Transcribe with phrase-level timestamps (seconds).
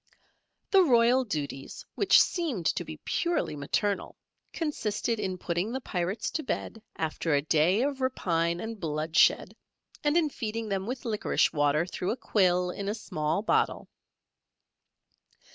[0.71, 4.17] The royal duties, which seemed to be purely maternal,
[4.51, 9.55] consisted in putting the Pirates to bed after a day of rapine and bloodshed,
[10.03, 13.89] and in feeding them with liquorice water through a quill in a small bottle.